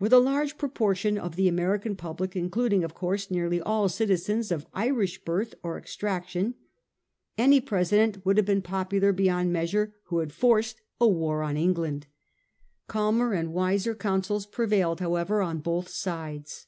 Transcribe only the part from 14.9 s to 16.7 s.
however, on both sides.